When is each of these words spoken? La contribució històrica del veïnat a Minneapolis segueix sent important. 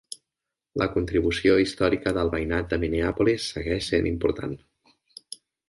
La 0.81 0.87
contribució 0.93 1.57
històrica 1.65 2.15
del 2.17 2.33
veïnat 2.37 2.75
a 2.79 2.81
Minneapolis 2.85 3.47
segueix 3.53 3.93
sent 3.93 4.11
important. 4.15 4.59